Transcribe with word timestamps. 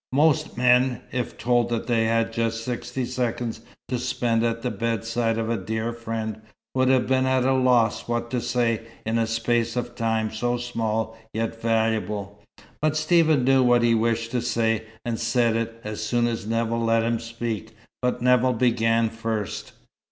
Most 0.13 0.57
men, 0.57 1.01
if 1.11 1.37
told 1.37 1.69
that 1.69 1.85
they 1.85 2.05
had 2.05 2.33
just 2.33 2.63
sixty 2.65 3.05
seconds 3.05 3.59
to 3.87 3.99
spend 3.99 4.43
at 4.43 4.63
the 4.63 4.71
bedside 4.71 5.37
of 5.37 5.47
a 5.51 5.57
dear 5.63 5.93
friend, 5.93 6.41
would 6.73 6.87
have 6.87 7.05
been 7.05 7.27
at 7.27 7.43
a 7.45 7.53
loss 7.53 8.07
what 8.07 8.31
to 8.31 8.41
say 8.41 8.81
in 9.05 9.19
a 9.19 9.27
space 9.27 9.75
of 9.75 9.93
time 9.93 10.31
so 10.31 10.57
small 10.57 11.15
yet 11.35 11.61
valuable. 11.61 12.41
But 12.81 12.97
Stephen 12.97 13.43
knew 13.43 13.61
what 13.61 13.83
he 13.83 13.93
wished 13.93 14.31
to 14.31 14.41
say, 14.41 14.85
and 15.05 15.19
said 15.19 15.55
it, 15.55 15.79
as 15.83 16.01
soon 16.01 16.25
as 16.25 16.47
Nevill 16.47 16.81
let 16.83 17.03
him 17.03 17.19
speak; 17.19 17.75
but 18.01 18.23
Nevill 18.23 18.53
began 18.53 19.07
first. 19.11 19.73